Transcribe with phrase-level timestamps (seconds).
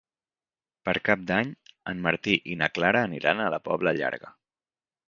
[0.89, 1.51] Per Cap d'Any
[1.93, 4.35] en Martí i na Clara aniran a la Pobla Llarga.